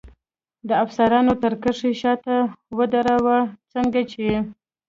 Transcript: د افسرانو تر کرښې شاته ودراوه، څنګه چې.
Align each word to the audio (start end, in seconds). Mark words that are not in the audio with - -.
د 0.67 0.69
افسرانو 0.83 1.33
تر 1.43 1.53
کرښې 1.61 1.91
شاته 2.01 2.35
ودراوه، 2.77 3.37
څنګه 3.73 4.01
چې. 4.11 4.27